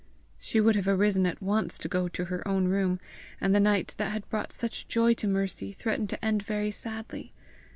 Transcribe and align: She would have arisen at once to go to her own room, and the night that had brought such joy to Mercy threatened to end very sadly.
She 0.39 0.59
would 0.59 0.75
have 0.77 0.87
arisen 0.87 1.27
at 1.27 1.43
once 1.43 1.77
to 1.77 1.87
go 1.87 2.07
to 2.07 2.25
her 2.25 2.47
own 2.47 2.67
room, 2.67 2.99
and 3.39 3.53
the 3.53 3.59
night 3.59 3.93
that 3.99 4.11
had 4.11 4.27
brought 4.29 4.51
such 4.51 4.87
joy 4.87 5.13
to 5.13 5.27
Mercy 5.27 5.71
threatened 5.71 6.09
to 6.09 6.25
end 6.25 6.41
very 6.41 6.71
sadly. 6.71 7.33